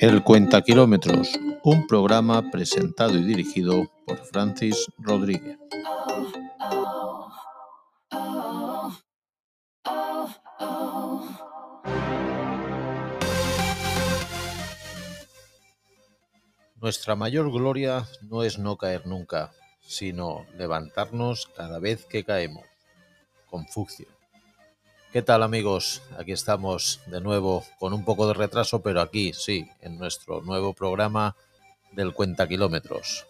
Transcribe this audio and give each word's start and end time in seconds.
El 0.00 0.22
Cuenta 0.22 0.62
Kilómetros, 0.62 1.32
un 1.64 1.88
programa 1.88 2.52
presentado 2.52 3.16
y 3.16 3.24
dirigido 3.24 3.90
por 4.06 4.18
Francis 4.18 4.86
Rodríguez. 4.96 5.58
Nuestra 16.76 17.16
mayor 17.16 17.50
gloria 17.50 18.06
no 18.22 18.44
es 18.44 18.60
no 18.60 18.76
caer 18.76 19.04
nunca, 19.04 19.50
sino 19.80 20.46
levantarnos 20.56 21.48
cada 21.56 21.80
vez 21.80 22.04
que 22.04 22.22
caemos. 22.22 22.64
Confucio. 23.46 24.17
¿Qué 25.10 25.22
tal 25.22 25.42
amigos? 25.42 26.02
Aquí 26.18 26.32
estamos 26.32 27.00
de 27.06 27.22
nuevo 27.22 27.64
con 27.78 27.94
un 27.94 28.04
poco 28.04 28.28
de 28.28 28.34
retraso, 28.34 28.82
pero 28.82 29.00
aquí 29.00 29.32
sí, 29.32 29.66
en 29.80 29.96
nuestro 29.98 30.42
nuevo 30.42 30.74
programa 30.74 31.34
del 31.92 32.12
Cuenta 32.12 32.46
Kilómetros. 32.46 33.24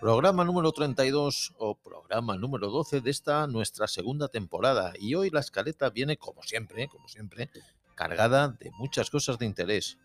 Programa 0.00 0.44
número 0.44 0.70
32 0.70 1.54
o 1.58 1.74
programa 2.04 2.36
número 2.36 2.68
12 2.68 3.00
de 3.00 3.10
esta 3.10 3.46
nuestra 3.46 3.88
segunda 3.88 4.28
temporada 4.28 4.92
y 4.98 5.14
hoy 5.14 5.30
la 5.30 5.40
escaleta 5.40 5.88
viene 5.88 6.18
como 6.18 6.42
siempre, 6.42 6.86
como 6.88 7.08
siempre, 7.08 7.48
cargada 7.94 8.48
de 8.48 8.70
muchas 8.72 9.08
cosas 9.08 9.38
de 9.38 9.46
interés. 9.46 9.96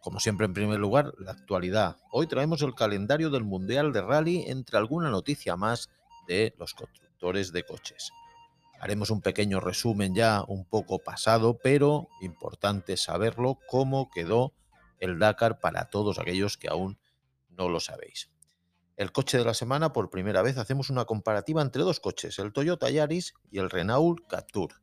Como 0.00 0.20
siempre, 0.20 0.46
en 0.46 0.54
primer 0.54 0.78
lugar, 0.78 1.12
la 1.18 1.32
actualidad. 1.32 1.96
Hoy 2.12 2.28
traemos 2.28 2.62
el 2.62 2.76
calendario 2.76 3.28
del 3.28 3.42
Mundial 3.42 3.92
de 3.92 4.02
Rally 4.02 4.44
entre 4.46 4.78
alguna 4.78 5.10
noticia 5.10 5.56
más 5.56 5.90
de 6.28 6.54
los 6.58 6.74
constructores 6.74 7.52
de 7.52 7.64
coches. 7.64 8.12
Haremos 8.80 9.10
un 9.10 9.20
pequeño 9.20 9.58
resumen 9.58 10.14
ya 10.14 10.44
un 10.46 10.64
poco 10.64 11.00
pasado, 11.00 11.58
pero 11.60 12.08
importante 12.20 12.96
saberlo 12.96 13.58
cómo 13.68 14.10
quedó 14.10 14.52
el 15.00 15.18
Dakar 15.18 15.58
para 15.58 15.86
todos 15.86 16.20
aquellos 16.20 16.56
que 16.56 16.68
aún 16.68 16.98
no 17.50 17.68
lo 17.68 17.80
sabéis 17.80 18.31
el 18.96 19.12
coche 19.12 19.38
de 19.38 19.44
la 19.44 19.54
semana, 19.54 19.92
por 19.92 20.10
primera 20.10 20.42
vez 20.42 20.58
hacemos 20.58 20.90
una 20.90 21.04
comparativa 21.04 21.62
entre 21.62 21.82
dos 21.82 22.00
coches, 22.00 22.38
el 22.38 22.52
Toyota 22.52 22.90
Yaris 22.90 23.34
y 23.50 23.58
el 23.58 23.70
Renault 23.70 24.26
Captur. 24.28 24.74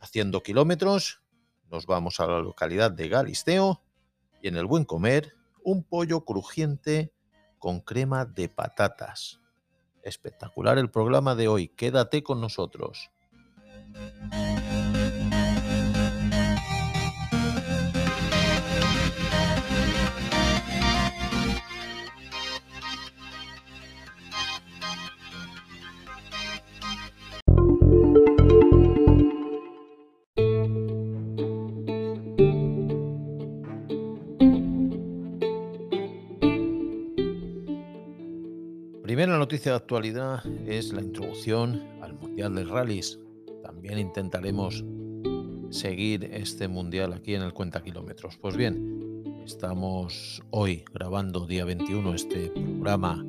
Haciendo 0.00 0.42
kilómetros, 0.42 1.22
nos 1.70 1.86
vamos 1.86 2.20
a 2.20 2.26
la 2.26 2.40
localidad 2.40 2.90
de 2.90 3.08
Galisteo 3.08 3.82
y 4.40 4.48
en 4.48 4.56
el 4.56 4.66
buen 4.66 4.84
comer, 4.84 5.34
un 5.64 5.84
pollo 5.84 6.24
crujiente 6.24 7.12
con 7.58 7.80
crema 7.80 8.24
de 8.24 8.48
patatas. 8.48 9.40
Espectacular 10.02 10.78
el 10.78 10.90
programa 10.90 11.34
de 11.34 11.48
hoy, 11.48 11.68
quédate 11.68 12.22
con 12.22 12.40
nosotros. 12.40 13.10
Noticia 39.52 39.72
de 39.72 39.76
actualidad 39.76 40.46
es 40.66 40.94
la 40.94 41.02
introducción 41.02 41.82
al 42.00 42.14
Mundial 42.14 42.54
de 42.54 42.64
Rallys. 42.64 43.18
También 43.62 43.98
intentaremos 43.98 44.82
seguir 45.68 46.24
este 46.32 46.68
Mundial 46.68 47.12
aquí 47.12 47.34
en 47.34 47.42
el 47.42 47.52
Cuenta 47.52 47.82
Kilómetros. 47.82 48.38
Pues 48.38 48.56
bien, 48.56 49.42
estamos 49.44 50.42
hoy 50.48 50.86
grabando 50.94 51.46
día 51.46 51.66
21 51.66 52.14
este 52.14 52.48
programa 52.48 53.22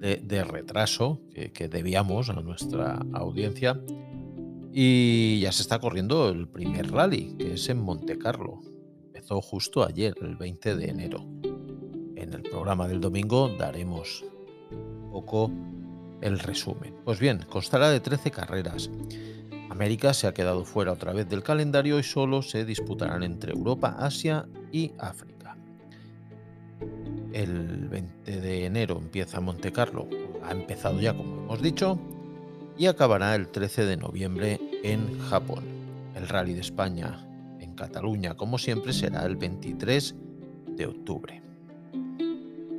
de, 0.00 0.42
retraso 0.42 1.20
que, 1.32 1.52
que 1.52 1.68
debíamos 1.68 2.30
a 2.30 2.40
nuestra 2.40 3.00
audiencia. 3.12 3.80
Y 4.72 5.38
ya 5.38 5.52
se 5.52 5.62
está 5.62 5.78
corriendo 5.78 6.30
el 6.30 6.48
primer 6.48 6.90
rally, 6.90 7.36
que 7.38 7.52
es 7.52 7.68
en 7.68 7.78
Monte 7.78 8.18
Carlo. 8.18 8.60
Empezó 9.04 9.40
justo 9.40 9.86
ayer, 9.86 10.14
el 10.20 10.34
20 10.34 10.74
de 10.74 10.90
enero. 10.90 11.24
En 12.16 12.32
el 12.32 12.42
programa 12.42 12.88
del 12.88 13.00
domingo 13.00 13.50
daremos 13.56 14.24
poco 15.14 15.48
el 16.22 16.40
resumen. 16.40 16.92
Pues 17.04 17.20
bien, 17.20 17.46
constará 17.48 17.88
de 17.88 18.00
13 18.00 18.32
carreras. 18.32 18.90
América 19.70 20.12
se 20.12 20.26
ha 20.26 20.34
quedado 20.34 20.64
fuera 20.64 20.90
otra 20.90 21.12
vez 21.12 21.28
del 21.28 21.44
calendario 21.44 22.00
y 22.00 22.02
solo 22.02 22.42
se 22.42 22.64
disputarán 22.64 23.22
entre 23.22 23.52
Europa, 23.52 23.94
Asia 23.96 24.48
y 24.72 24.92
África. 24.98 25.56
El 27.32 27.88
20 27.88 28.40
de 28.40 28.66
enero 28.66 28.98
empieza 28.98 29.40
Monte 29.40 29.70
Carlo, 29.70 30.08
ha 30.42 30.50
empezado 30.50 31.00
ya 31.00 31.16
como 31.16 31.44
hemos 31.44 31.62
dicho, 31.62 31.96
y 32.76 32.86
acabará 32.86 33.36
el 33.36 33.48
13 33.48 33.86
de 33.86 33.96
noviembre 33.96 34.60
en 34.82 35.20
Japón. 35.20 35.62
El 36.16 36.26
Rally 36.26 36.54
de 36.54 36.60
España 36.60 37.24
en 37.60 37.74
Cataluña, 37.74 38.34
como 38.34 38.58
siempre, 38.58 38.92
será 38.92 39.24
el 39.26 39.36
23 39.36 40.16
de 40.76 40.86
octubre. 40.86 41.43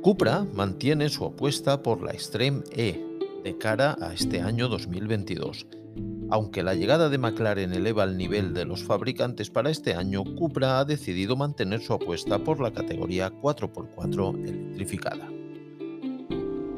Cupra 0.06 0.46
mantiene 0.54 1.08
su 1.08 1.24
apuesta 1.24 1.82
por 1.82 2.00
la 2.00 2.12
Extreme 2.12 2.62
E 2.70 3.04
de 3.42 3.58
cara 3.58 3.96
a 4.00 4.14
este 4.14 4.40
año 4.40 4.68
2022. 4.68 5.66
Aunque 6.30 6.62
la 6.62 6.76
llegada 6.76 7.08
de 7.08 7.18
McLaren 7.18 7.72
eleva 7.72 8.04
el 8.04 8.16
nivel 8.16 8.54
de 8.54 8.66
los 8.66 8.84
fabricantes 8.84 9.50
para 9.50 9.68
este 9.68 9.94
año, 9.94 10.22
Cupra 10.22 10.78
ha 10.78 10.84
decidido 10.84 11.34
mantener 11.34 11.80
su 11.80 11.92
apuesta 11.92 12.38
por 12.38 12.60
la 12.60 12.72
categoría 12.72 13.32
4x4 13.32 14.48
electrificada. 14.48 15.28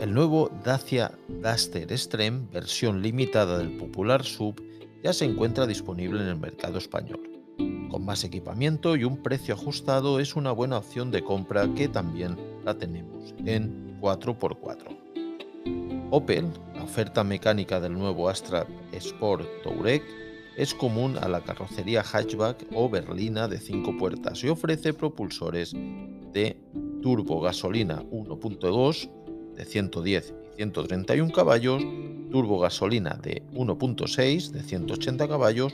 El 0.01 0.15
nuevo 0.15 0.51
Dacia 0.65 1.13
Duster 1.29 1.93
Extreme, 1.93 2.49
versión 2.51 3.03
limitada 3.03 3.59
del 3.59 3.77
popular 3.77 4.25
sub, 4.25 4.55
ya 5.05 5.13
se 5.13 5.27
encuentra 5.27 5.67
disponible 5.67 6.23
en 6.23 6.29
el 6.29 6.39
mercado 6.39 6.79
español. 6.79 7.21
Con 7.91 8.07
más 8.07 8.25
equipamiento 8.25 8.97
y 8.97 9.05
un 9.05 9.23
precio 9.23 9.53
ajustado 9.53 10.19
es 10.19 10.35
una 10.35 10.53
buena 10.53 10.79
opción 10.79 11.11
de 11.11 11.23
compra 11.23 11.69
que 11.75 11.89
también 11.89 12.48
la 12.69 12.77
tenemos 12.77 13.35
en 13.47 13.99
4x4. 13.99 14.95
Opel, 16.11 16.53
la 16.75 16.85
oferta 16.85 17.25
mecánica 17.25 17.81
del 17.81 17.95
nuevo 17.95 18.29
Astra 18.29 18.67
Sport 18.93 19.47
Touareg, 19.63 20.03
es 20.55 20.75
común 20.75 21.17
a 21.17 21.29
la 21.29 21.41
carrocería 21.41 22.03
hatchback 22.03 22.67
o 22.75 22.91
berlina 22.91 23.49
de 23.49 23.59
5 23.59 23.97
puertas 23.97 24.45
y 24.45 24.51
ofrece 24.51 24.93
propulsores 24.93 25.75
de 26.35 26.61
turbo 27.01 27.41
gasolina 27.41 28.03
1.2 28.11 29.11
de 29.55 29.65
110 29.65 30.35
y 30.53 30.57
131 30.57 31.33
caballos, 31.33 31.83
turbo 32.31 32.59
gasolina 32.59 33.19
de 33.23 33.45
1.6 33.55 34.51
de 34.51 34.63
180 34.63 35.27
caballos 35.27 35.73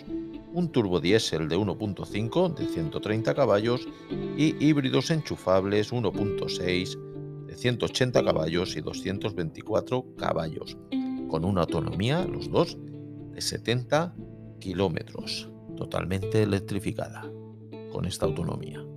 un 0.55 0.71
turbo 0.71 1.01
diésel 1.01 1.49
de 1.49 1.59
1.5 1.59 2.55
de 2.55 2.67
130 2.67 3.35
caballos 3.35 3.89
y 4.39 4.55
híbridos 4.65 5.11
enchufables 5.11 5.93
1.6 5.93 7.47
de 7.47 7.57
180 7.57 8.25
caballos 8.25 8.77
y 8.77 8.81
224 8.81 10.15
caballos, 10.17 10.79
con 11.29 11.45
una 11.45 11.63
autonomía, 11.63 12.25
los 12.25 12.49
dos, 12.51 12.79
de 13.33 13.41
70 13.41 14.15
kilómetros, 14.61 15.51
totalmente 15.77 16.45
electrificada, 16.45 17.29
con 17.91 18.05
esta 18.05 18.27
autonomía. 18.27 18.94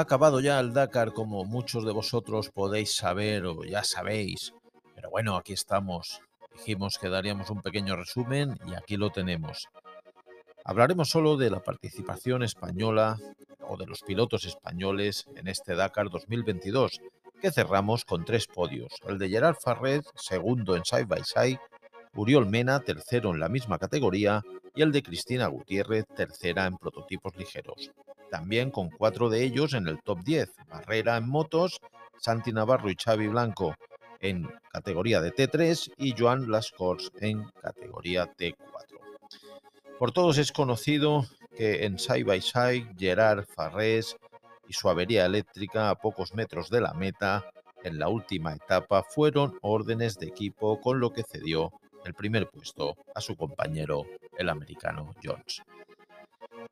Acabado 0.00 0.40
ya 0.40 0.58
el 0.60 0.72
Dakar, 0.72 1.12
como 1.12 1.44
muchos 1.44 1.84
de 1.84 1.92
vosotros 1.92 2.50
podéis 2.50 2.94
saber 2.94 3.46
o 3.46 3.64
ya 3.64 3.84
sabéis. 3.84 4.52
Pero 4.94 5.10
bueno, 5.10 5.36
aquí 5.36 5.52
estamos. 5.52 6.20
Dijimos 6.52 6.98
que 6.98 7.08
daríamos 7.08 7.50
un 7.50 7.62
pequeño 7.62 7.96
resumen 7.96 8.58
y 8.66 8.74
aquí 8.74 8.96
lo 8.96 9.10
tenemos. 9.10 9.68
Hablaremos 10.64 11.08
solo 11.08 11.36
de 11.36 11.50
la 11.50 11.60
participación 11.60 12.42
española 12.42 13.18
o 13.60 13.76
de 13.76 13.86
los 13.86 14.02
pilotos 14.02 14.44
españoles 14.44 15.26
en 15.36 15.48
este 15.48 15.74
Dakar 15.74 16.10
2022, 16.10 17.00
que 17.40 17.50
cerramos 17.50 18.04
con 18.04 18.24
tres 18.24 18.46
podios. 18.46 18.92
El 19.06 19.18
de 19.18 19.28
Gerard 19.28 19.56
Farred, 19.56 20.02
segundo 20.16 20.76
en 20.76 20.84
side 20.84 21.06
by 21.06 21.22
side, 21.24 21.60
Uriol 22.14 22.46
Mena, 22.46 22.80
tercero 22.80 23.30
en 23.30 23.40
la 23.40 23.48
misma 23.48 23.78
categoría, 23.78 24.42
y 24.74 24.82
el 24.82 24.92
de 24.92 25.02
Cristina 25.02 25.46
Gutiérrez, 25.46 26.06
tercera 26.14 26.66
en 26.66 26.76
prototipos 26.76 27.36
ligeros. 27.36 27.90
También 28.30 28.70
con 28.70 28.90
cuatro 28.90 29.28
de 29.28 29.42
ellos 29.42 29.74
en 29.74 29.88
el 29.88 30.02
top 30.02 30.22
10, 30.22 30.50
Barrera 30.68 31.16
en 31.16 31.28
motos, 31.28 31.80
Santi 32.18 32.52
Navarro 32.52 32.90
y 32.90 32.96
Xavi 32.96 33.28
Blanco 33.28 33.74
en 34.20 34.48
categoría 34.70 35.20
de 35.20 35.34
T3 35.34 35.94
y 35.96 36.14
Joan 36.16 36.50
Lascors 36.50 37.10
en 37.20 37.44
categoría 37.62 38.26
T4. 38.26 38.56
Por 39.98 40.12
todos 40.12 40.38
es 40.38 40.52
conocido 40.52 41.26
que 41.56 41.84
en 41.84 41.98
Side 41.98 42.24
by 42.24 42.40
Side 42.40 42.94
Gerard 42.98 43.44
Farrés 43.46 44.16
y 44.68 44.72
su 44.72 44.88
avería 44.88 45.26
eléctrica 45.26 45.90
a 45.90 45.96
pocos 45.96 46.34
metros 46.34 46.70
de 46.70 46.80
la 46.80 46.94
meta 46.94 47.44
en 47.82 47.98
la 47.98 48.08
última 48.08 48.52
etapa 48.52 49.02
fueron 49.02 49.58
órdenes 49.62 50.18
de 50.18 50.26
equipo 50.26 50.80
con 50.80 51.00
lo 51.00 51.12
que 51.12 51.22
cedió 51.22 51.72
el 52.04 52.14
primer 52.14 52.48
puesto 52.48 52.96
a 53.14 53.20
su 53.20 53.36
compañero, 53.36 54.04
el 54.38 54.48
americano 54.48 55.14
Jones. 55.22 55.62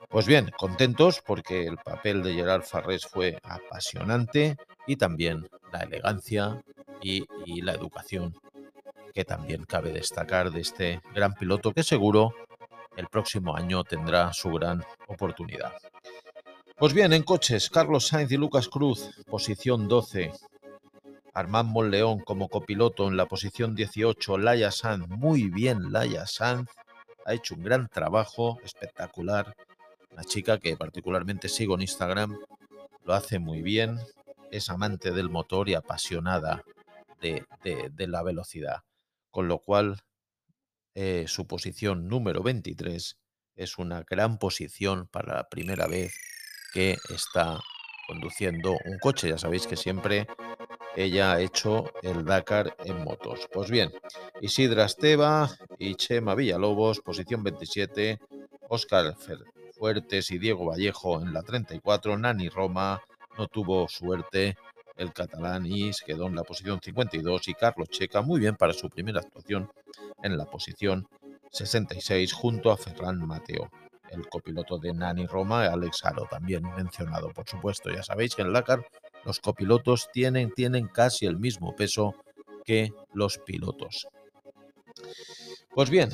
Pues 0.08 0.26
bien, 0.26 0.50
contentos 0.56 1.22
porque 1.24 1.66
el 1.66 1.76
papel 1.76 2.22
de 2.22 2.34
Gerard 2.34 2.62
Farrés 2.62 3.06
fue 3.06 3.38
apasionante 3.42 4.56
y 4.86 4.96
también 4.96 5.48
la 5.72 5.80
elegancia 5.80 6.62
y, 7.02 7.24
y, 7.44 7.60
la 7.60 7.72
educación 7.72 8.34
que 9.14 9.24
también 9.24 9.64
cabe 9.64 9.92
destacar 9.92 10.50
de 10.50 10.60
este 10.60 11.00
gran 11.14 11.34
piloto 11.34 11.72
que 11.72 11.82
seguro 11.82 12.34
el 12.96 13.06
próximo 13.08 13.54
año 13.56 13.84
tendrá 13.84 14.32
su 14.32 14.50
gran 14.50 14.84
oportunidad. 15.06 15.72
Pues 16.78 16.92
bien, 16.92 17.12
en 17.12 17.22
coches, 17.22 17.70
Carlos 17.70 18.06
Sainz 18.06 18.30
y 18.32 18.36
Lucas 18.36 18.68
Cruz, 18.68 19.10
posición 19.28 19.88
12, 19.88 20.32
Armand 21.34 21.70
Monleón 21.70 22.20
como 22.20 22.48
copiloto 22.48 23.06
en 23.08 23.16
la 23.16 23.26
posición 23.26 23.74
18, 23.74 24.38
Laia 24.38 24.70
Sanz, 24.70 25.08
muy 25.08 25.50
bien 25.50 25.92
Laia 25.92 26.26
Sanz, 26.26 26.68
ha 27.24 27.34
hecho 27.34 27.54
un 27.54 27.62
gran 27.62 27.88
trabajo, 27.88 28.58
espectacular, 28.64 29.54
una 30.18 30.24
chica 30.24 30.58
que 30.58 30.76
particularmente 30.76 31.48
sigo 31.48 31.76
en 31.76 31.82
Instagram, 31.82 32.36
lo 33.04 33.14
hace 33.14 33.38
muy 33.38 33.62
bien, 33.62 34.00
es 34.50 34.68
amante 34.68 35.12
del 35.12 35.30
motor 35.30 35.68
y 35.68 35.74
apasionada 35.74 36.64
de, 37.20 37.46
la 37.96 38.24
velocidad, 38.24 38.82
con 39.30 39.46
lo 39.46 39.60
cual 39.60 40.02
eh, 40.96 41.26
su 41.28 41.46
posición 41.46 42.08
número 42.08 42.42
23 42.42 43.16
es 43.54 43.78
una 43.78 44.02
gran 44.02 44.38
posición 44.38 45.06
para 45.06 45.36
la 45.36 45.48
primera 45.48 45.86
vez 45.86 46.12
que 46.74 46.98
está 47.14 47.60
conduciendo 48.08 48.72
un 48.72 48.98
coche. 48.98 49.28
Ya 49.28 49.38
sabéis 49.38 49.68
que 49.68 49.76
siempre 49.76 50.26
ella 50.96 51.34
ha 51.34 51.40
hecho 51.40 51.92
el 52.02 52.24
Dakar 52.24 52.74
en 52.84 53.04
motos. 53.04 53.48
Pues 53.52 53.70
bien, 53.70 53.92
Isidra 54.40 54.86
Esteba 54.86 55.48
y 55.78 55.94
Chema 55.94 56.34
Villalobos, 56.34 56.98
posición 57.02 57.44
27, 57.44 58.18
Óscar 58.68 59.06
Fuertes 59.78 60.30
y 60.30 60.38
Diego 60.38 60.66
Vallejo 60.66 61.20
en 61.22 61.32
la 61.32 61.42
34, 61.42 62.18
Nani 62.18 62.48
Roma 62.48 63.02
no 63.36 63.46
tuvo 63.46 63.88
suerte, 63.88 64.56
el 64.96 65.12
catalán 65.12 65.64
y 65.64 65.92
quedó 66.04 66.26
en 66.26 66.34
la 66.34 66.42
posición 66.42 66.80
52 66.82 67.48
y 67.48 67.54
Carlos 67.54 67.88
Checa 67.88 68.20
muy 68.20 68.40
bien 68.40 68.56
para 68.56 68.72
su 68.72 68.90
primera 68.90 69.20
actuación 69.20 69.70
en 70.22 70.36
la 70.36 70.44
posición 70.44 71.08
66 71.52 72.32
junto 72.32 72.72
a 72.72 72.76
Ferran 72.76 73.24
Mateo 73.24 73.70
el 74.10 74.28
copiloto 74.28 74.78
de 74.78 74.92
Nani 74.92 75.26
Roma, 75.26 75.66
Alex 75.66 76.04
Aro, 76.04 76.26
también 76.30 76.62
mencionado, 76.76 77.30
por 77.30 77.48
supuesto. 77.48 77.90
Ya 77.90 78.02
sabéis 78.02 78.34
que 78.34 78.42
en 78.42 78.52
Dakar 78.52 78.86
los 79.24 79.40
copilotos 79.40 80.08
tienen, 80.12 80.52
tienen 80.52 80.88
casi 80.88 81.26
el 81.26 81.38
mismo 81.38 81.74
peso 81.76 82.14
que 82.64 82.92
los 83.12 83.38
pilotos. 83.38 84.08
Pues 85.74 85.90
bien, 85.90 86.10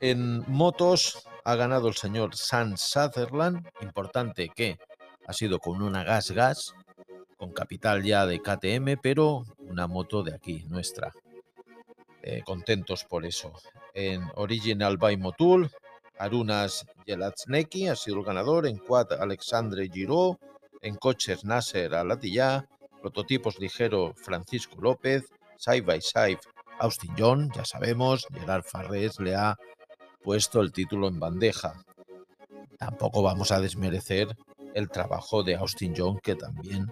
en 0.00 0.44
motos 0.50 1.26
ha 1.44 1.56
ganado 1.56 1.88
el 1.88 1.94
señor 1.94 2.34
San 2.34 2.76
Sutherland, 2.78 3.68
importante 3.82 4.48
que 4.48 4.78
ha 5.26 5.32
sido 5.32 5.58
con 5.58 5.82
una 5.82 6.02
gas 6.02 6.30
gas, 6.30 6.74
con 7.36 7.52
capital 7.52 8.02
ya 8.02 8.24
de 8.26 8.40
KTM, 8.40 8.98
pero 9.02 9.44
una 9.58 9.86
moto 9.86 10.22
de 10.22 10.34
aquí, 10.34 10.64
nuestra. 10.68 11.12
Eh, 12.22 12.42
contentos 12.44 13.04
por 13.04 13.26
eso. 13.26 13.52
En 13.92 14.22
Original 14.36 14.96
by 14.96 15.18
Motul, 15.18 15.70
Arunas 16.18 16.86
Yelatsneki 17.04 17.88
ha 17.88 17.96
sido 17.96 18.18
el 18.18 18.24
ganador, 18.24 18.66
en 18.66 18.78
quad 18.78 19.12
Alexandre 19.12 19.90
Giraud, 19.92 20.36
en 20.80 20.96
coches 20.96 21.44
Nasser 21.44 21.94
Alatilla, 21.94 22.66
prototipos 23.02 23.58
ligero 23.58 24.14
Francisco 24.16 24.80
López, 24.80 25.24
side 25.58 25.82
by 25.82 26.00
side 26.00 26.38
Austin 26.78 27.14
John, 27.16 27.50
ya 27.54 27.64
sabemos, 27.64 28.26
Gerard 28.32 28.64
Farrés 28.64 29.20
le 29.20 29.34
ha 29.34 29.58
puesto 30.24 30.60
el 30.62 30.72
título 30.72 31.08
en 31.08 31.20
bandeja. 31.20 31.84
Tampoco 32.78 33.22
vamos 33.22 33.52
a 33.52 33.60
desmerecer 33.60 34.34
el 34.74 34.88
trabajo 34.88 35.42
de 35.42 35.54
Austin 35.54 35.94
John, 35.96 36.18
que 36.18 36.34
también 36.34 36.90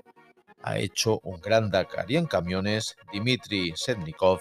ha 0.63 0.79
hecho 0.79 1.19
un 1.25 1.41
gran 1.41 1.71
Dakar. 1.71 2.09
Y 2.11 2.17
en 2.17 2.27
camiones, 2.27 2.97
Dimitri 3.13 3.73
Sednikov 3.75 4.41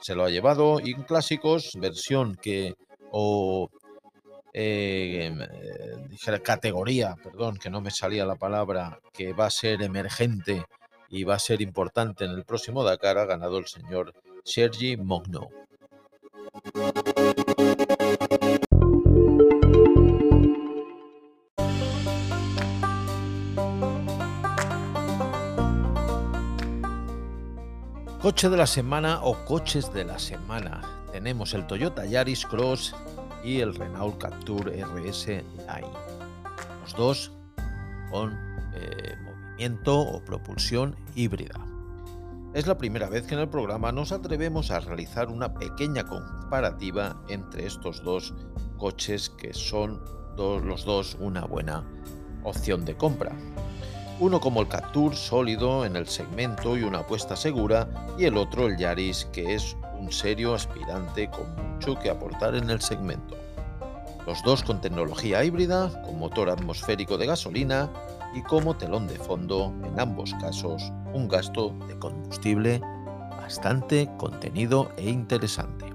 se 0.00 0.14
lo 0.14 0.24
ha 0.24 0.30
llevado. 0.30 0.80
Y 0.80 0.92
en 0.92 1.02
clásicos, 1.02 1.72
versión 1.78 2.34
que 2.34 2.74
o 3.12 3.70
eh, 4.52 5.26
em, 5.26 6.42
categoría, 6.42 7.16
perdón, 7.22 7.58
que 7.58 7.70
no 7.70 7.80
me 7.80 7.90
salía 7.90 8.24
la 8.24 8.36
palabra, 8.36 8.98
que 9.12 9.32
va 9.32 9.46
a 9.46 9.50
ser 9.50 9.82
emergente 9.82 10.64
y 11.08 11.24
va 11.24 11.34
a 11.34 11.38
ser 11.38 11.60
importante 11.60 12.24
en 12.24 12.32
el 12.32 12.44
próximo 12.44 12.82
Dakar, 12.82 13.18
ha 13.18 13.26
ganado 13.26 13.58
el 13.58 13.66
señor 13.66 14.14
Sergi 14.44 14.96
Mogno. 14.96 15.48
Coche 28.24 28.48
de 28.48 28.56
la 28.56 28.66
semana 28.66 29.20
o 29.22 29.44
coches 29.44 29.92
de 29.92 30.02
la 30.02 30.18
semana. 30.18 30.80
Tenemos 31.12 31.52
el 31.52 31.66
Toyota 31.66 32.06
Yaris 32.06 32.46
Cross 32.46 32.94
y 33.44 33.60
el 33.60 33.74
Renault 33.74 34.16
Captur 34.16 34.70
RS 34.70 35.26
Line. 35.26 35.92
Los 36.80 36.96
dos 36.96 37.32
con 38.10 38.32
eh, 38.72 39.14
movimiento 39.22 40.00
o 40.00 40.24
propulsión 40.24 40.96
híbrida. 41.14 41.66
Es 42.54 42.66
la 42.66 42.78
primera 42.78 43.10
vez 43.10 43.26
que 43.26 43.34
en 43.34 43.40
el 43.40 43.50
programa 43.50 43.92
nos 43.92 44.10
atrevemos 44.10 44.70
a 44.70 44.80
realizar 44.80 45.28
una 45.28 45.52
pequeña 45.52 46.04
comparativa 46.04 47.20
entre 47.28 47.66
estos 47.66 48.02
dos 48.02 48.32
coches 48.78 49.28
que 49.28 49.52
son 49.52 50.02
los 50.38 50.86
dos 50.86 51.18
una 51.20 51.44
buena 51.44 51.84
opción 52.42 52.86
de 52.86 52.96
compra. 52.96 53.36
Uno 54.20 54.40
como 54.40 54.60
el 54.60 54.68
Captur 54.68 55.16
sólido 55.16 55.84
en 55.84 55.96
el 55.96 56.06
segmento 56.06 56.76
y 56.76 56.84
una 56.84 57.00
apuesta 57.00 57.34
segura 57.34 57.88
y 58.16 58.24
el 58.24 58.36
otro 58.36 58.68
el 58.68 58.76
Yaris 58.76 59.24
que 59.32 59.54
es 59.54 59.76
un 59.98 60.12
serio 60.12 60.54
aspirante 60.54 61.28
con 61.28 61.52
mucho 61.56 61.98
que 61.98 62.10
aportar 62.10 62.54
en 62.54 62.70
el 62.70 62.80
segmento. 62.80 63.36
Los 64.24 64.40
dos 64.44 64.62
con 64.62 64.80
tecnología 64.80 65.44
híbrida, 65.44 65.90
con 66.04 66.18
motor 66.18 66.48
atmosférico 66.48 67.18
de 67.18 67.26
gasolina 67.26 67.90
y 68.34 68.42
como 68.42 68.76
telón 68.76 69.08
de 69.08 69.16
fondo, 69.16 69.74
en 69.84 69.98
ambos 69.98 70.32
casos, 70.40 70.92
un 71.12 71.26
gasto 71.26 71.74
de 71.88 71.98
combustible 71.98 72.80
bastante 73.36 74.08
contenido 74.16 74.90
e 74.96 75.10
interesante. 75.10 75.86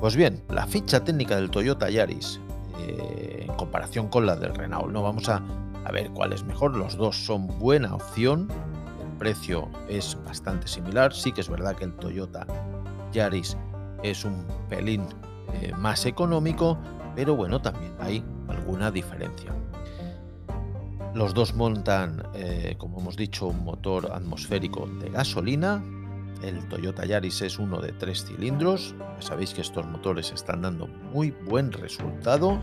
Pues 0.00 0.16
bien, 0.16 0.42
la 0.48 0.66
ficha 0.66 1.04
técnica 1.04 1.36
del 1.36 1.50
Toyota 1.50 1.88
Yaris 1.88 2.40
eh, 2.80 3.46
en 3.48 3.54
comparación 3.54 4.08
con 4.08 4.26
la 4.26 4.36
del 4.36 4.54
Renault, 4.54 4.92
no 4.92 5.02
vamos 5.02 5.28
a, 5.28 5.42
a 5.86 5.92
ver 5.92 6.10
cuál 6.10 6.32
es 6.32 6.42
mejor, 6.42 6.76
los 6.76 6.96
dos 6.96 7.16
son 7.16 7.46
buena 7.60 7.94
opción, 7.94 8.48
el 9.00 9.18
precio 9.18 9.70
es 9.88 10.18
bastante 10.24 10.66
similar, 10.66 11.14
sí 11.14 11.30
que 11.30 11.40
es 11.40 11.48
verdad 11.48 11.76
que 11.76 11.84
el 11.84 11.94
Toyota 11.94 12.44
Yaris 13.12 13.56
es 14.02 14.24
un 14.24 14.44
pelín 14.68 15.06
eh, 15.54 15.72
más 15.78 16.04
económico, 16.04 16.76
pero 17.14 17.36
bueno, 17.36 17.62
también 17.62 17.94
hay 18.00 18.24
alguna 18.48 18.90
diferencia. 18.90 19.54
Los 21.14 21.34
dos 21.34 21.54
montan, 21.54 22.24
eh, 22.34 22.74
como 22.78 23.00
hemos 23.00 23.16
dicho, 23.16 23.46
un 23.46 23.64
motor 23.64 24.10
atmosférico 24.12 24.86
de 24.86 25.08
gasolina. 25.08 25.82
El 26.42 26.68
Toyota 26.68 27.06
Yaris 27.06 27.40
es 27.42 27.58
uno 27.58 27.80
de 27.80 27.92
tres 27.92 28.26
cilindros. 28.26 28.94
Ya 28.98 29.22
sabéis 29.22 29.54
que 29.54 29.62
estos 29.62 29.86
motores 29.86 30.30
están 30.32 30.62
dando 30.62 30.88
muy 30.88 31.30
buen 31.30 31.72
resultado. 31.72 32.60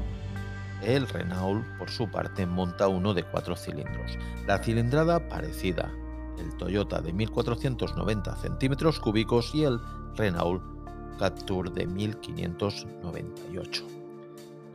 El 0.86 1.08
Renault, 1.08 1.66
por 1.78 1.90
su 1.90 2.10
parte, 2.10 2.46
monta 2.46 2.88
uno 2.88 3.14
de 3.14 3.24
cuatro 3.24 3.56
cilindros. 3.56 4.18
La 4.46 4.58
cilindrada 4.58 5.30
parecida. 5.30 5.92
El 6.38 6.56
Toyota 6.58 7.02
de 7.02 7.14
1490 7.14 8.36
centímetros 8.38 9.00
cúbicos 9.00 9.54
y 9.56 9.64
el 9.64 9.80
Renault 10.16 10.62
Captur 11.18 11.72
de 11.72 11.88
1598. 11.88 13.84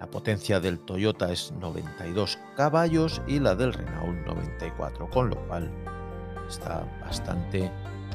La 0.00 0.06
potencia 0.06 0.60
del 0.60 0.78
Toyota 0.78 1.32
es 1.32 1.52
92 1.52 2.38
caballos 2.56 3.20
y 3.26 3.40
la 3.40 3.54
del 3.54 3.72
Renault 3.72 4.26
94, 4.26 5.10
con 5.10 5.30
lo 5.30 5.36
cual 5.48 5.70
está 6.48 6.86
bastante 7.00 7.70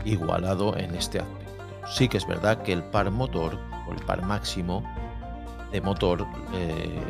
igualado 0.05 0.75
en 0.77 0.95
este 0.95 1.19
aspecto. 1.19 1.63
Sí 1.88 2.07
que 2.07 2.17
es 2.17 2.25
verdad 2.25 2.63
que 2.63 2.71
el 2.71 2.83
par 2.83 3.12
motor 3.12 3.59
o 3.88 3.91
el 3.91 4.01
par 4.05 4.25
máximo 4.25 4.83
de 5.71 5.81
motor 5.81 6.25
eh, 6.53 7.01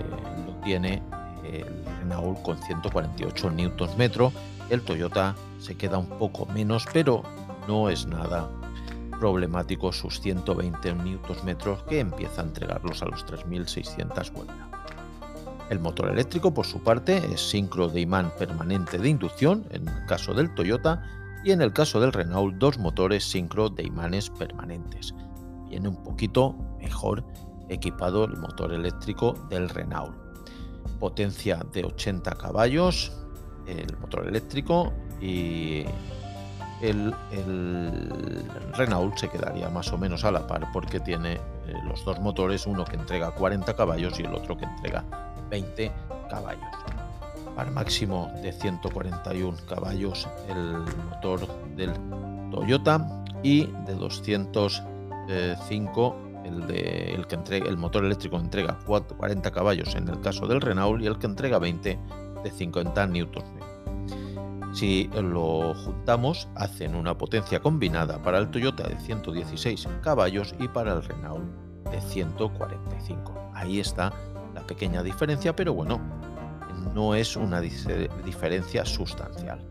tiene 0.63 1.01
el 1.43 1.85
Renault 1.99 2.41
con 2.41 2.57
148 2.57 3.51
Nm. 3.51 4.31
El 4.69 4.81
Toyota 4.81 5.35
se 5.59 5.75
queda 5.75 5.97
un 5.97 6.07
poco 6.07 6.45
menos, 6.47 6.85
pero 6.91 7.23
no 7.67 7.89
es 7.89 8.05
nada 8.07 8.49
problemático 9.19 9.91
sus 9.93 10.19
120 10.19 10.95
Nm 10.95 11.19
que 11.87 11.99
empieza 11.99 12.41
a 12.41 12.45
entregarlos 12.45 13.01
a 13.01 13.05
los 13.05 13.25
3640. 13.25 14.53
El 15.69 15.79
motor 15.79 16.09
eléctrico, 16.09 16.53
por 16.53 16.65
su 16.65 16.83
parte, 16.83 17.17
es 17.33 17.41
sincro 17.41 17.87
de 17.87 18.01
imán 18.01 18.31
permanente 18.37 18.97
de 18.97 19.09
inducción 19.09 19.65
en 19.71 19.87
el 19.87 20.05
caso 20.05 20.33
del 20.33 20.53
Toyota 20.53 21.03
y 21.43 21.51
en 21.51 21.61
el 21.61 21.73
caso 21.73 21.99
del 21.99 22.13
Renault 22.13 22.55
dos 22.57 22.77
motores 22.77 23.23
sincro 23.23 23.69
de 23.69 23.83
imanes 23.83 24.29
permanentes. 24.29 25.13
Viene 25.69 25.89
un 25.89 26.03
poquito 26.03 26.55
mejor 26.79 27.23
equipado 27.69 28.25
el 28.25 28.37
motor 28.37 28.73
eléctrico 28.73 29.33
del 29.49 29.69
Renault. 29.69 30.22
Potencia 31.03 31.59
de 31.73 31.83
80 31.83 32.31
caballos, 32.35 33.11
el 33.67 33.97
motor 33.97 34.25
eléctrico 34.25 34.93
y 35.19 35.83
el, 36.81 37.13
Renault 38.71 39.17
se 39.17 39.27
quedaría 39.27 39.67
más 39.67 39.91
o 39.91 39.97
menos 39.97 40.23
a 40.23 40.31
la 40.31 40.47
par 40.47 40.65
porque 40.71 41.01
tiene 41.01 41.33
eh, 41.33 41.41
los 41.89 42.05
dos 42.05 42.21
motores, 42.21 42.65
uno 42.67 42.85
que 42.85 42.95
entrega 42.95 43.31
40 43.31 43.75
caballos 43.75 44.17
y 44.17 44.23
el 44.23 44.33
otro 44.33 44.55
que 44.55 44.63
entrega 44.63 45.03
20 45.49 45.91
caballos. 46.29 46.63
Para 47.53 47.69
máximo 47.69 48.31
de 48.41 48.53
141 48.53 49.57
caballos 49.67 50.25
el 50.47 50.85
motor 51.09 51.45
del 51.75 51.91
Toyota 52.49 53.25
y 53.43 53.65
de 53.85 53.95
205 53.95 56.15
el, 56.43 57.25
que 57.27 57.35
entrega, 57.35 57.67
el 57.67 57.77
motor 57.77 58.05
eléctrico 58.05 58.37
entrega 58.37 58.77
40 58.85 59.51
caballos 59.51 59.95
en 59.95 60.07
el 60.07 60.19
caso 60.21 60.47
del 60.47 60.61
Renault 60.61 61.01
y 61.01 61.07
el 61.07 61.17
que 61.17 61.27
entrega 61.27 61.59
20 61.59 61.99
de 62.43 62.51
50 62.51 63.07
Nm. 63.07 63.63
Si 64.73 65.09
lo 65.13 65.75
juntamos, 65.75 66.47
hacen 66.55 66.95
una 66.95 67.17
potencia 67.17 67.59
combinada 67.59 68.21
para 68.21 68.39
el 68.39 68.49
Toyota 68.49 68.87
de 68.87 68.99
116 68.99 69.87
caballos 70.01 70.55
y 70.59 70.67
para 70.67 70.93
el 70.93 71.03
Renault 71.03 71.45
de 71.91 72.01
145. 72.01 73.51
Ahí 73.53 73.79
está 73.79 74.11
la 74.55 74.65
pequeña 74.65 75.03
diferencia, 75.03 75.55
pero 75.55 75.73
bueno, 75.73 76.01
no 76.93 77.13
es 77.13 77.35
una 77.35 77.61
diferencia 77.61 78.83
sustancial. 78.85 79.63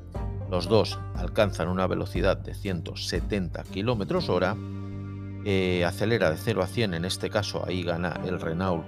Los 0.50 0.68
dos 0.68 0.98
alcanzan 1.16 1.68
una 1.68 1.86
velocidad 1.86 2.36
de 2.36 2.54
170 2.54 3.64
km 3.64 4.28
hora 4.28 4.56
eh, 5.44 5.84
acelera 5.84 6.30
de 6.30 6.36
0 6.36 6.62
a 6.62 6.66
100, 6.66 6.94
en 6.94 7.04
este 7.04 7.30
caso 7.30 7.64
ahí 7.66 7.82
gana 7.82 8.20
el 8.24 8.40
Renault 8.40 8.84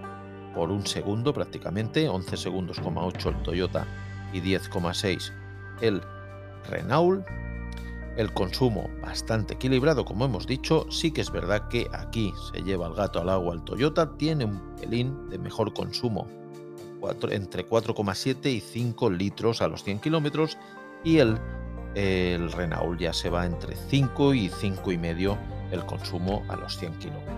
por 0.55 0.71
un 0.71 0.87
segundo 0.87 1.35
prácticamente, 1.35 2.09
11 2.09 2.37
segundos, 2.37 2.81
8 2.83 3.29
el 3.29 3.43
Toyota 3.43 3.87
y 4.33 4.41
10,6 4.41 5.33
el 5.81 6.01
Renault. 6.69 7.27
El 8.17 8.33
consumo 8.33 8.89
bastante 9.03 9.55
equilibrado, 9.55 10.05
como 10.05 10.25
hemos 10.25 10.47
dicho, 10.47 10.87
sí 10.89 11.11
que 11.11 11.21
es 11.21 11.33
verdad 11.33 11.67
que 11.67 11.89
aquí 11.93 12.33
se 12.53 12.63
lleva 12.63 12.87
el 12.87 12.95
gato 12.95 13.21
al 13.21 13.29
agua 13.29 13.55
el 13.55 13.65
Toyota, 13.65 14.17
tiene 14.17 14.45
un 14.45 14.77
pelín 14.77 15.29
de 15.31 15.39
mejor 15.39 15.75
consumo, 15.75 16.29
entre 17.31 17.67
4,7 17.69 18.47
y 18.53 18.61
5 18.61 19.11
litros 19.11 19.61
a 19.61 19.69
los 19.69 19.83
100 19.83 19.99
kilómetros. 19.99 20.57
Y 21.03 21.19
el, 21.19 21.39
el 21.97 22.53
Renault 22.53 23.01
ya 23.01 23.13
se 23.13 23.31
va 23.31 23.47
entre 23.47 23.75
5 23.75 24.35
y 24.35 24.49
5,5 24.49 25.37
el 25.75 25.85
consumo 25.85 26.43
a 26.49 26.57
los 26.57 26.79
100 26.79 26.99
kilómetros. 26.99 27.37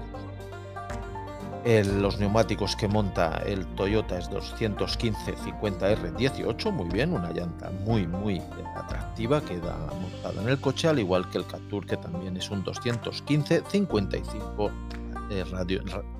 los 2.00 2.20
neumáticos 2.20 2.76
que 2.76 2.86
monta 2.86 3.42
el 3.44 3.66
Toyota 3.74 4.16
es 4.18 4.30
215-50R18, 4.30 6.70
muy 6.70 6.88
bien, 6.90 7.12
una 7.12 7.32
llanta 7.32 7.72
muy 7.84 8.06
muy 8.06 8.40
atractiva, 8.76 9.40
queda 9.40 9.76
montada 10.00 10.40
en 10.42 10.48
el 10.48 10.60
coche, 10.60 10.86
al 10.88 11.00
igual 11.00 11.28
que 11.30 11.38
el 11.38 11.46
Captur 11.46 11.86
que 11.86 11.96
también 11.96 12.36
es 12.36 12.50
un 12.50 12.62
215-55 12.64 14.70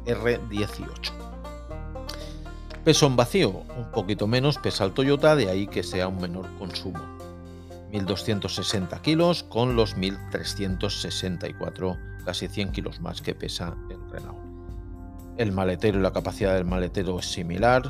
R18. 0.06 1.12
Peso 2.84 3.06
en 3.06 3.16
vacío, 3.16 3.50
un 3.50 3.90
poquito 3.92 4.26
menos 4.26 4.58
pesa 4.58 4.84
el 4.84 4.92
Toyota, 4.92 5.34
de 5.34 5.48
ahí 5.50 5.66
que 5.66 5.82
sea 5.82 6.08
un 6.08 6.20
menor 6.20 6.46
consumo. 6.58 7.15
1.260 7.92 9.00
kilos 9.00 9.44
con 9.44 9.76
los 9.76 9.96
1.364, 9.96 12.24
casi 12.24 12.48
100 12.48 12.72
kilos 12.72 13.00
más 13.00 13.22
que 13.22 13.34
pesa 13.34 13.76
el 13.90 14.10
Renault. 14.10 14.38
El 15.36 15.52
maletero 15.52 15.98
y 15.98 16.02
la 16.02 16.12
capacidad 16.12 16.54
del 16.54 16.64
maletero 16.64 17.18
es 17.18 17.26
similar, 17.26 17.82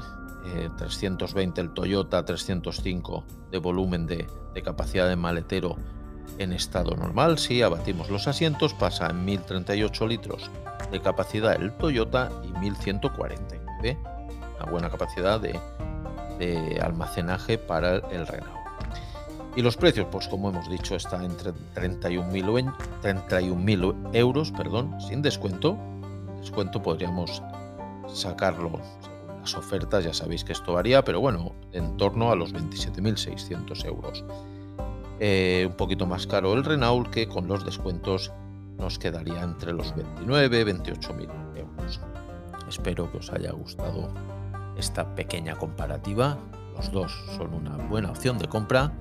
320 0.79 1.61
eh, 1.61 1.65
el 1.65 1.75
Toyota, 1.75 2.25
305 2.25 3.25
de 3.51 3.59
volumen 3.59 4.07
de, 4.07 4.27
capacidad 4.65 5.09
de 5.09 5.17
maletero 5.17 5.77
en 6.39 6.53
estado 6.53 6.97
normal. 6.97 7.39
Si 7.39 7.63
abatimos 7.63 8.11
los 8.11 8.27
asientos 8.27 8.75
pasa 8.75 9.11
en 9.11 9.25
1038 9.25 10.07
litros 10.07 10.51
de 10.91 11.01
capacidad 11.01 11.55
el 11.55 11.73
Toyota 11.77 12.31
y 12.45 12.59
1149, 12.59 13.99
una 14.57 14.71
buena 14.71 14.91
capacidad 14.91 15.41
de, 15.41 15.59
de 16.39 16.81
almacenaje 16.81 17.59
para 17.59 17.97
el 17.97 18.27
Renault. 18.27 18.56
Y 19.57 19.63
los 19.63 19.77
precios, 19.79 20.07
pues 20.13 20.29
como 20.29 20.51
hemos 20.51 20.69
dicho, 20.69 20.95
está 20.95 21.25
entre 21.25 21.55
31.000 21.75 24.11
euros, 24.13 24.53
perdón, 24.53 25.01
sin 25.01 25.23
descuento. 25.23 25.79
Descuento 26.39 26.83
podríamos 26.83 27.43
sacarlo 28.07 28.73
según 29.01 29.41
las 29.41 29.55
ofertas, 29.55 30.05
ya 30.05 30.13
sabéis 30.13 30.45
que 30.45 30.53
esto 30.53 30.75
varía, 30.75 31.03
pero 31.03 31.21
bueno, 31.21 31.55
en 31.73 31.97
torno 31.97 32.31
a 32.31 32.37
los 32.37 32.53
27.600 32.53 33.87
euros. 33.87 34.27
Eh, 35.21 35.65
un 35.71 35.77
poquito 35.77 36.05
más 36.05 36.27
caro 36.27 36.53
el 36.53 36.63
Renault 36.63 37.09
que 37.09 37.27
con 37.27 37.49
los 37.49 37.65
descuentos 37.65 38.31
nos 38.77 38.99
quedaría 38.99 39.41
entre 39.41 39.73
los 39.73 39.97
29 39.97 40.61
y 40.61 40.65
28.000 40.65 41.31
euros. 41.57 41.99
Espero 42.69 43.11
que 43.11 43.17
os 43.17 43.33
haya 43.33 43.53
gustado 43.53 44.11
esta 44.77 45.15
pequeña 45.15 45.57
comparativa. 45.57 46.37
Los 46.77 46.93
dos 46.93 47.11
son 47.39 47.55
una 47.55 47.75
buena 47.89 48.11
opción 48.11 48.37
de 48.37 48.49
compra 48.49 48.93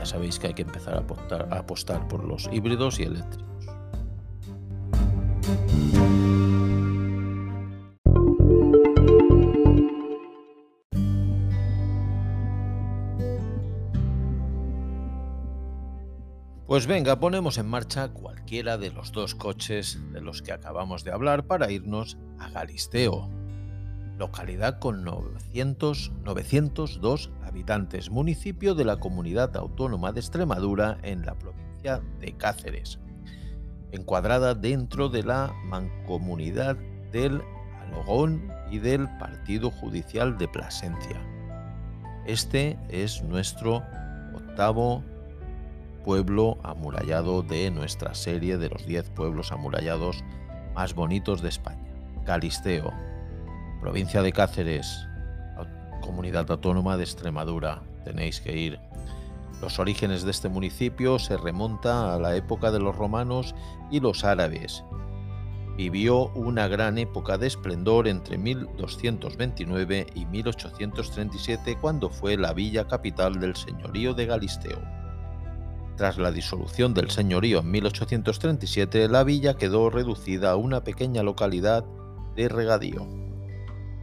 ya 0.00 0.06
sabéis 0.06 0.38
que 0.38 0.46
hay 0.46 0.54
que 0.54 0.62
empezar 0.62 0.94
a 0.94 1.58
apostar, 1.58 2.08
por 2.08 2.24
los 2.24 2.48
híbridos 2.50 2.98
y 3.00 3.02
eléctricos. 3.02 3.66
Pues 16.66 16.86
venga, 16.86 17.20
ponemos 17.20 17.58
en 17.58 17.66
marcha 17.66 18.08
cualquiera 18.08 18.78
de 18.78 18.90
los 18.90 19.12
dos 19.12 19.34
coches 19.34 19.98
de 20.14 20.22
los 20.22 20.40
que 20.40 20.52
acabamos 20.52 21.04
de 21.04 21.12
hablar 21.12 21.46
para 21.46 21.70
irnos 21.70 22.16
a 22.38 22.48
Galisteo, 22.48 23.28
localidad 24.16 24.78
con 24.78 25.04
900, 25.04 26.12
902 26.24 27.30
habitantes, 27.50 28.10
municipio 28.10 28.74
de 28.74 28.84
la 28.84 28.98
Comunidad 28.98 29.56
Autónoma 29.56 30.12
de 30.12 30.20
Extremadura 30.20 30.98
en 31.02 31.26
la 31.26 31.34
provincia 31.34 32.00
de 32.20 32.32
Cáceres, 32.36 33.00
encuadrada 33.90 34.54
dentro 34.54 35.08
de 35.08 35.24
la 35.24 35.52
mancomunidad 35.64 36.76
del 37.10 37.42
Alogón 37.82 38.52
y 38.70 38.78
del 38.78 39.08
Partido 39.18 39.70
Judicial 39.72 40.38
de 40.38 40.46
Plasencia. 40.46 41.20
Este 42.24 42.78
es 42.88 43.22
nuestro 43.24 43.82
octavo 44.32 45.02
pueblo 46.04 46.56
amurallado 46.62 47.42
de 47.42 47.70
nuestra 47.72 48.14
serie 48.14 48.58
de 48.58 48.68
los 48.68 48.86
10 48.86 49.10
pueblos 49.10 49.50
amurallados 49.50 50.22
más 50.74 50.94
bonitos 50.94 51.42
de 51.42 51.48
España. 51.48 51.92
Calisteo, 52.24 52.92
provincia 53.80 54.22
de 54.22 54.32
Cáceres, 54.32 55.08
comunidad 56.00 56.50
autónoma 56.50 56.96
de 56.96 57.04
Extremadura. 57.04 57.82
Tenéis 58.04 58.40
que 58.40 58.56
ir. 58.56 58.80
Los 59.60 59.78
orígenes 59.78 60.22
de 60.22 60.30
este 60.30 60.48
municipio 60.48 61.18
se 61.18 61.36
remonta 61.36 62.14
a 62.14 62.18
la 62.18 62.34
época 62.34 62.70
de 62.70 62.80
los 62.80 62.96
romanos 62.96 63.54
y 63.90 64.00
los 64.00 64.24
árabes. 64.24 64.84
Vivió 65.76 66.28
una 66.34 66.68
gran 66.68 66.98
época 66.98 67.38
de 67.38 67.46
esplendor 67.46 68.08
entre 68.08 68.38
1229 68.38 70.06
y 70.14 70.26
1837 70.26 71.76
cuando 71.80 72.10
fue 72.10 72.36
la 72.36 72.52
villa 72.52 72.86
capital 72.86 73.38
del 73.40 73.56
señorío 73.56 74.14
de 74.14 74.26
Galisteo. 74.26 74.80
Tras 75.96 76.16
la 76.16 76.32
disolución 76.32 76.94
del 76.94 77.10
señorío 77.10 77.60
en 77.60 77.70
1837, 77.70 79.08
la 79.08 79.22
villa 79.22 79.54
quedó 79.54 79.90
reducida 79.90 80.52
a 80.52 80.56
una 80.56 80.82
pequeña 80.82 81.22
localidad 81.22 81.84
de 82.36 82.48
regadío. 82.48 83.29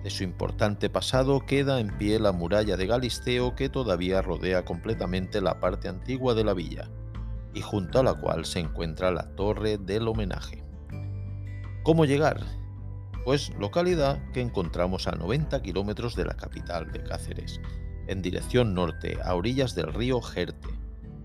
De 0.03 0.09
su 0.09 0.23
importante 0.23 0.89
pasado 0.89 1.45
queda 1.45 1.79
en 1.79 1.97
pie 1.97 2.19
la 2.19 2.31
muralla 2.31 2.77
de 2.77 2.87
Galisteo 2.87 3.55
que 3.55 3.69
todavía 3.69 4.21
rodea 4.21 4.63
completamente 4.63 5.41
la 5.41 5.59
parte 5.59 5.87
antigua 5.87 6.33
de 6.33 6.43
la 6.43 6.53
villa, 6.53 6.89
y 7.53 7.61
junto 7.61 7.99
a 7.99 8.03
la 8.03 8.13
cual 8.13 8.45
se 8.45 8.59
encuentra 8.59 9.11
la 9.11 9.35
torre 9.35 9.77
del 9.77 10.07
homenaje. 10.07 10.63
¿Cómo 11.83 12.05
llegar? 12.05 12.41
Pues 13.25 13.51
localidad 13.59 14.19
que 14.31 14.41
encontramos 14.41 15.07
a 15.07 15.11
90 15.11 15.61
kilómetros 15.61 16.15
de 16.15 16.25
la 16.25 16.35
capital 16.35 16.91
de 16.91 17.03
Cáceres, 17.03 17.59
en 18.07 18.21
dirección 18.21 18.73
norte, 18.73 19.17
a 19.23 19.35
orillas 19.35 19.75
del 19.75 19.93
río 19.93 20.21
Jerte, 20.21 20.69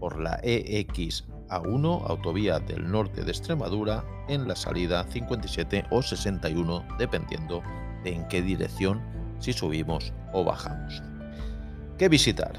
por 0.00 0.21
la 0.21 0.41
EX-A1, 0.43 2.02
autovía 2.09 2.59
del 2.59 2.91
norte 2.91 3.23
de 3.23 3.31
Extremadura, 3.31 4.05
en 4.29 4.49
la 4.49 4.57
salida 4.57 5.05
57 5.05 5.85
o 5.91 6.02
61, 6.02 6.85
dependiendo 6.99 7.62
de 8.04 8.14
en 8.14 8.28
qué 8.28 8.42
dirección, 8.42 9.00
si 9.38 9.52
subimos 9.52 10.12
o 10.32 10.44
bajamos. 10.44 11.02
¿Qué 11.99 12.09
visitar? 12.09 12.52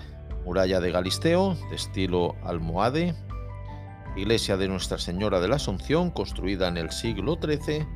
Muralla 0.46 0.80
de 0.80 0.92
Galisteo, 0.92 1.56
de 1.70 1.76
estilo 1.76 2.36
almohade, 2.44 3.16
iglesia 4.16 4.58
de 4.58 4.68
Nuestra 4.68 4.98
Señora 4.98 5.40
de 5.40 5.48
la 5.48 5.56
Asunción, 5.56 6.12
construida 6.12 6.68
en 6.68 6.78
el 6.78 6.92
siglo 6.92 7.40
XIII, 7.42 7.88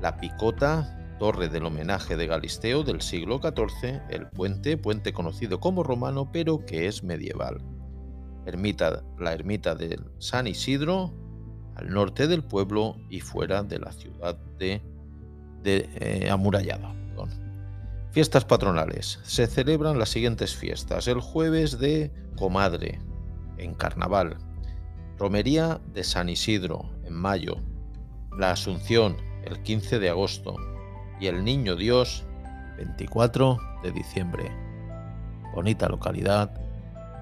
la 0.00 0.16
Picota, 0.16 0.96
torre 1.18 1.48
del 1.48 1.66
homenaje 1.66 2.16
de 2.16 2.26
Galisteo 2.26 2.82
del 2.82 3.02
siglo 3.02 3.40
XIV, 3.40 4.00
el 4.08 4.26
puente, 4.28 4.76
puente 4.76 5.12
conocido 5.12 5.60
como 5.60 5.82
romano, 5.82 6.30
pero 6.32 6.64
que 6.64 6.86
es 6.86 7.04
medieval. 7.04 7.62
Ermita, 8.46 9.02
la 9.18 9.34
ermita 9.34 9.74
de 9.74 10.00
San 10.18 10.46
Isidro, 10.46 11.12
al 11.76 11.90
norte 11.90 12.26
del 12.26 12.42
pueblo 12.42 12.96
y 13.10 13.20
fuera 13.20 13.62
de 13.62 13.78
la 13.78 13.92
ciudad 13.92 14.36
de, 14.58 14.82
de 15.62 15.88
eh, 15.96 16.30
amurallada. 16.30 16.94
Fiestas 18.12 18.44
patronales. 18.44 19.20
Se 19.22 19.46
celebran 19.46 19.98
las 19.98 20.08
siguientes 20.08 20.56
fiestas. 20.56 21.06
El 21.06 21.20
jueves 21.20 21.78
de 21.78 22.10
Comadre, 22.36 23.00
en 23.56 23.74
Carnaval. 23.74 24.36
Romería 25.16 25.80
de 25.92 26.02
San 26.02 26.28
Isidro, 26.28 26.90
en 27.04 27.14
mayo. 27.14 27.58
La 28.36 28.50
Asunción, 28.50 29.16
el 29.44 29.62
15 29.62 30.00
de 30.00 30.10
agosto. 30.10 30.56
Y 31.20 31.28
el 31.28 31.44
Niño 31.44 31.76
Dios, 31.76 32.24
24 32.78 33.58
de 33.84 33.92
diciembre. 33.92 34.50
Bonita 35.54 35.88
localidad 35.88 36.52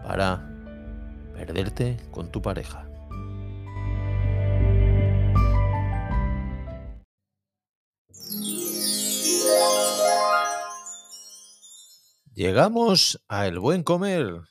para 0.02 0.48
perderte 1.34 1.98
con 2.10 2.30
tu 2.30 2.40
pareja. 2.40 2.87
Llegamos 12.38 13.20
a 13.26 13.48
El 13.48 13.58
Buen 13.58 13.82
Comer. 13.82 14.42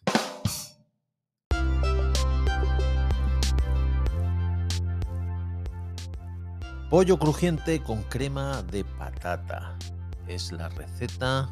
Pollo 6.90 7.18
crujiente 7.18 7.82
con 7.82 8.04
crema 8.04 8.62
de 8.64 8.84
patata. 8.84 9.78
Es 10.28 10.52
la 10.52 10.68
receta 10.68 11.48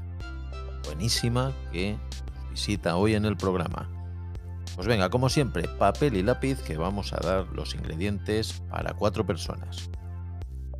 buenísima 0.83 1.53
que 1.71 1.97
visita 2.51 2.97
hoy 2.97 3.15
en 3.15 3.23
el 3.23 3.37
programa. 3.37 3.89
Pues 4.75 4.87
venga, 4.87 5.09
como 5.09 5.29
siempre, 5.29 5.69
papel 5.79 6.17
y 6.17 6.21
lápiz 6.21 6.61
que 6.63 6.75
vamos 6.75 7.13
a 7.13 7.25
dar 7.25 7.45
los 7.53 7.75
ingredientes 7.75 8.61
para 8.69 8.93
cuatro 8.93 9.25
personas. 9.25 9.89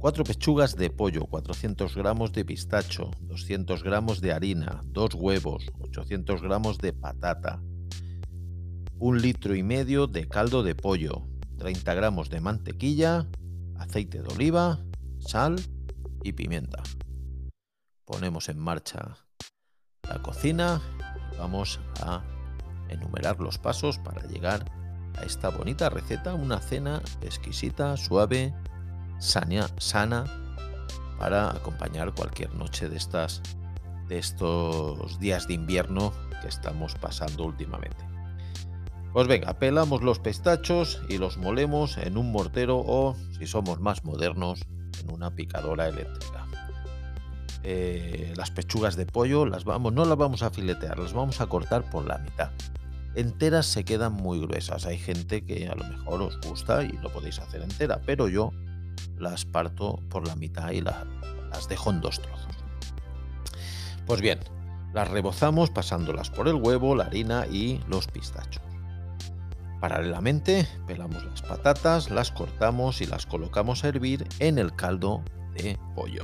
4 0.06 0.24
pechugas 0.24 0.76
de 0.76 0.92
pollo, 0.92 1.26
400 1.26 1.96
gramos 1.96 2.32
de 2.32 2.46
pistacho, 2.46 3.10
200 3.22 3.82
gramos 3.82 4.22
de 4.22 4.34
harina, 4.34 4.84
2 4.86 5.16
huevos, 5.16 5.72
800 5.80 6.44
gramos 6.44 6.78
de 6.78 6.94
patata, 6.94 7.60
un 9.00 9.20
litro 9.20 9.56
y 9.56 9.64
medio 9.64 10.06
de 10.06 10.28
caldo 10.28 10.62
de 10.62 10.76
pollo, 10.76 11.28
30 11.58 11.96
gramos 11.96 12.30
de 12.30 12.40
mantequilla, 12.40 13.28
aceite 13.80 14.22
de 14.22 14.32
oliva, 14.32 14.78
sal 15.18 15.56
y 16.22 16.34
pimienta. 16.34 16.84
Ponemos 18.06 18.48
en 18.50 18.60
marcha 18.60 19.18
la 20.08 20.22
cocina 20.22 20.84
y 21.34 21.38
vamos 21.38 21.80
a 22.00 22.24
enumerar 22.90 23.40
los 23.40 23.58
pasos 23.58 23.98
para 23.98 24.22
llegar 24.28 24.72
a 25.18 25.24
esta 25.24 25.50
bonita 25.50 25.90
receta, 25.90 26.36
una 26.36 26.60
cena 26.60 27.02
exquisita, 27.24 27.98
suave, 27.98 28.54
sana, 29.20 29.68
sana 29.78 30.26
para 31.18 31.52
acompañar 31.52 32.14
cualquier 32.14 32.54
noche 32.56 32.90
de 32.90 32.98
estas 32.98 33.42
de 34.08 34.20
estos 34.20 35.20
días 35.20 35.48
de 35.48 35.56
invierno 35.56 36.14
que 36.42 36.48
estamos 36.48 36.96
pasando 36.96 37.44
últimamente. 37.44 38.06
Pues 39.14 39.28
venga, 39.28 39.54
pelamos 39.54 40.04
los 40.04 40.20
pistachos 40.20 41.02
y 41.10 41.18
los 41.18 41.38
molemos 41.38 41.98
en 41.98 42.18
un 42.18 42.32
mortero 42.32 42.78
o, 42.86 43.16
si 43.38 43.48
somos 43.48 43.80
más 43.80 44.04
modernos, 44.04 44.60
en 45.02 45.12
una 45.12 45.34
picadora 45.34 45.88
eléctrica. 45.88 46.46
Eh, 47.64 48.34
las 48.36 48.52
pechugas 48.52 48.96
de 48.96 49.06
pollo 49.06 49.46
las 49.46 49.64
vamos, 49.64 49.94
no 49.94 50.06
las 50.06 50.18
vamos 50.18 50.44
a 50.44 50.52
filetear, 50.52 51.00
las 51.00 51.14
vamos 51.14 51.42
a 51.42 51.48
cortar 51.48 51.90
por 51.90 52.06
la 52.06 52.18
mitad. 52.20 52.52
Enteras 53.16 53.66
se 53.66 53.86
quedan 53.86 54.14
muy 54.14 54.40
gruesas. 54.42 54.86
Hay 54.86 54.98
gente 54.98 55.46
que 55.46 55.70
a 55.70 55.76
lo 55.76 55.86
mejor 55.86 56.22
os 56.22 56.40
gusta 56.42 56.84
y 56.84 56.92
lo 57.02 57.12
podéis 57.12 57.40
hacer 57.40 57.62
entera, 57.62 58.02
pero 58.06 58.28
yo 58.28 58.52
las 59.18 59.46
parto 59.46 60.00
por 60.10 60.28
la 60.28 60.36
mitad 60.36 60.72
y 60.72 60.82
las 60.82 61.70
dejo 61.70 61.90
en 61.92 62.02
dos 62.02 62.22
trozos. 62.22 62.56
Pues 64.06 64.22
bien, 64.22 64.40
las 64.94 65.10
rebozamos 65.10 65.72
pasándolas 65.72 66.30
por 66.30 66.48
el 66.48 66.56
huevo, 66.56 66.96
la 66.96 67.06
harina 67.06 67.46
y 67.48 67.82
los 67.88 68.08
pistachos. 68.08 68.64
Paralelamente, 69.80 70.68
pelamos 70.88 71.24
las 71.26 71.42
patatas, 71.42 72.10
las 72.10 72.32
cortamos 72.32 73.02
y 73.02 73.06
las 73.06 73.26
colocamos 73.26 73.84
a 73.84 73.90
hervir 73.90 74.28
en 74.40 74.58
el 74.58 74.76
caldo 74.76 75.24
de 75.54 75.78
pollo. 75.96 76.24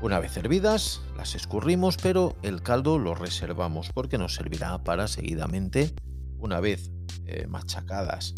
Una 0.00 0.18
vez 0.18 0.36
hervidas, 0.36 1.02
las 1.16 1.34
escurrimos, 1.34 1.96
pero 1.96 2.34
el 2.42 2.62
caldo 2.62 2.98
lo 2.98 3.14
reservamos 3.14 3.90
porque 3.92 4.18
nos 4.18 4.34
servirá 4.34 4.82
para 4.82 5.06
seguidamente, 5.06 5.94
una 6.38 6.58
vez 6.58 6.90
eh, 7.26 7.46
machacadas 7.46 8.34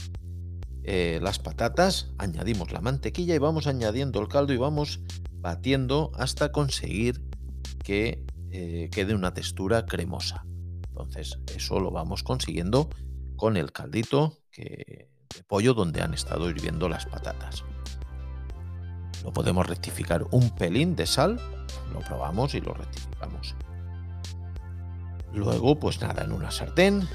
eh, 0.84 1.18
las 1.22 1.38
patatas, 1.38 2.12
añadimos 2.18 2.72
la 2.72 2.80
mantequilla 2.80 3.34
y 3.34 3.38
vamos 3.38 3.66
añadiendo 3.66 4.20
el 4.20 4.28
caldo 4.28 4.52
y 4.52 4.58
vamos 4.58 5.00
batiendo 5.32 6.12
hasta 6.14 6.52
conseguir 6.52 7.22
que 7.82 8.24
eh, 8.50 8.90
quede 8.92 9.14
una 9.14 9.32
textura 9.34 9.86
cremosa. 9.86 10.44
Entonces 10.88 11.38
eso 11.54 11.80
lo 11.80 11.90
vamos 11.90 12.22
consiguiendo 12.22 12.88
con 13.36 13.56
el 13.56 13.72
caldito 13.72 14.38
de 14.56 15.08
pollo 15.48 15.74
donde 15.74 16.02
han 16.02 16.14
estado 16.14 16.48
hirviendo 16.48 16.88
las 16.88 17.06
patatas. 17.06 17.64
Lo 19.24 19.32
podemos 19.32 19.66
rectificar 19.66 20.26
un 20.30 20.50
pelín 20.50 20.96
de 20.96 21.06
sal, 21.06 21.40
lo 21.92 22.00
probamos 22.00 22.54
y 22.54 22.60
lo 22.60 22.74
rectificamos. 22.74 23.56
Luego, 25.32 25.80
pues 25.80 26.00
nada, 26.00 26.22
en 26.24 26.32
una 26.32 26.50
sartén 26.50 27.08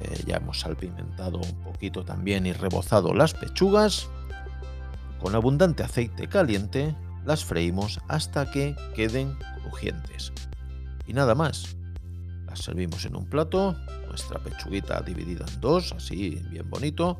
eh, 0.00 0.22
ya 0.26 0.36
hemos 0.36 0.60
salpimentado 0.60 1.38
un 1.38 1.62
poquito 1.62 2.04
también 2.04 2.46
y 2.46 2.52
rebozado 2.52 3.14
las 3.14 3.34
pechugas. 3.34 4.08
Con 5.20 5.34
abundante 5.34 5.82
aceite 5.82 6.28
caliente 6.28 6.96
las 7.24 7.44
freímos 7.44 8.00
hasta 8.08 8.50
que 8.50 8.74
queden 8.94 9.36
crujientes. 9.62 10.32
Y 11.06 11.12
nada 11.12 11.34
más. 11.34 11.76
Las 12.46 12.60
servimos 12.60 13.06
en 13.06 13.16
un 13.16 13.24
plato, 13.26 13.74
nuestra 14.08 14.38
pechuguita 14.38 15.00
dividida 15.00 15.46
en 15.54 15.60
dos, 15.60 15.92
así 15.92 16.42
bien 16.50 16.68
bonito, 16.68 17.18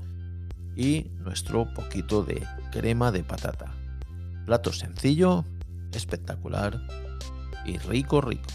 y 0.76 1.10
nuestro 1.20 1.72
poquito 1.72 2.22
de 2.22 2.46
crema 2.70 3.10
de 3.12 3.24
patata. 3.24 3.72
Plato 4.44 4.72
sencillo, 4.72 5.44
espectacular 5.92 6.78
y 7.64 7.78
rico 7.78 8.20
rico. 8.20 8.48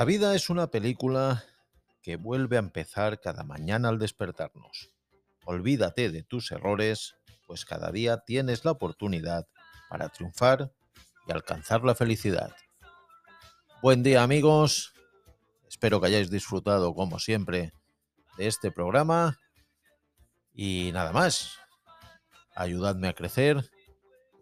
La 0.00 0.06
vida 0.06 0.34
es 0.34 0.48
una 0.48 0.68
película 0.68 1.44
que 2.00 2.16
vuelve 2.16 2.56
a 2.56 2.60
empezar 2.60 3.20
cada 3.20 3.44
mañana 3.44 3.90
al 3.90 3.98
despertarnos. 3.98 4.88
Olvídate 5.44 6.08
de 6.08 6.22
tus 6.22 6.52
errores, 6.52 7.16
pues 7.46 7.66
cada 7.66 7.92
día 7.92 8.16
tienes 8.24 8.64
la 8.64 8.70
oportunidad 8.70 9.46
para 9.90 10.08
triunfar 10.08 10.72
y 11.28 11.32
alcanzar 11.32 11.84
la 11.84 11.94
felicidad. 11.94 12.56
Buen 13.82 14.02
día 14.02 14.22
amigos, 14.22 14.94
espero 15.68 16.00
que 16.00 16.06
hayáis 16.06 16.30
disfrutado 16.30 16.94
como 16.94 17.18
siempre 17.18 17.74
de 18.38 18.46
este 18.46 18.72
programa 18.72 19.38
y 20.54 20.92
nada 20.94 21.12
más. 21.12 21.58
ayudadme 22.54 23.08
a 23.08 23.12
crecer, 23.12 23.70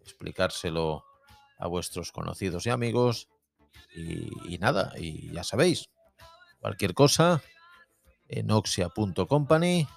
explicárselo 0.03 1.05
a 1.59 1.66
vuestros 1.66 2.12
conocidos 2.12 2.64
y 2.66 2.71
amigos. 2.71 3.29
Y, 3.94 4.59
nada, 4.59 4.92
y 4.96 5.33
ya 5.33 5.42
sabéis, 5.42 5.88
cualquier 6.61 6.94
cosa, 6.94 7.42
en 8.29 8.51
oxia.company 8.51 9.88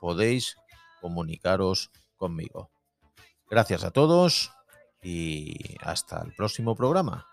podéis 0.00 0.56
comunicaros 1.00 1.90
conmigo. 2.16 2.70
Gracias 3.50 3.84
a 3.84 3.90
todos 3.90 4.52
y 5.02 5.76
hasta 5.80 6.22
el 6.22 6.34
próximo 6.34 6.76
programa. 6.76 7.26